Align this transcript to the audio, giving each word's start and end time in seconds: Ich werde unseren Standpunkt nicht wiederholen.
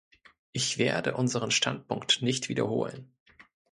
Ich 0.51 0.79
werde 0.79 1.13
unseren 1.15 1.51
Standpunkt 1.51 2.23
nicht 2.23 2.49
wiederholen. 2.49 3.13